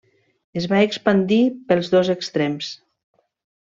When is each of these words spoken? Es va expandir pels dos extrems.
Es 0.61 0.65
va 0.71 0.79
expandir 0.85 1.39
pels 1.69 1.93
dos 1.95 2.13
extrems. 2.19 2.75